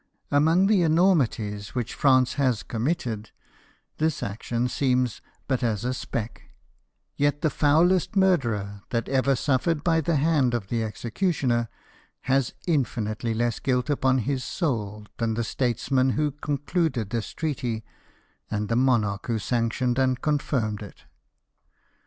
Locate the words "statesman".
15.43-16.13